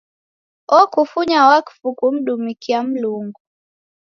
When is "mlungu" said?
2.89-3.41